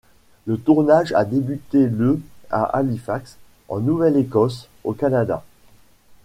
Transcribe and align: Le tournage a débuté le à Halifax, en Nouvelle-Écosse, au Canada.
Le 0.47 0.57
tournage 0.57 1.11
a 1.13 1.25
débuté 1.25 1.85
le 1.85 2.19
à 2.49 2.63
Halifax, 2.75 3.37
en 3.69 3.79
Nouvelle-Écosse, 3.81 4.67
au 4.83 4.93
Canada. 4.93 5.43